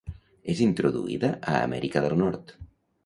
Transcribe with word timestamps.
És 0.53 0.61
introduïda 0.67 1.31
a 1.53 1.59
Amèrica 1.69 2.03
del 2.07 2.17
Nord. 2.23 2.57